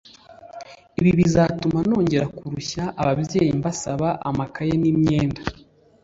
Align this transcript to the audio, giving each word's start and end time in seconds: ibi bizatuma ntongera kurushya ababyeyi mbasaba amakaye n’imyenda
ibi 0.99 1.11
bizatuma 1.19 1.79
ntongera 1.85 2.25
kurushya 2.37 2.83
ababyeyi 3.01 3.49
mbasaba 3.59 4.07
amakaye 4.29 4.73
n’imyenda 4.81 5.41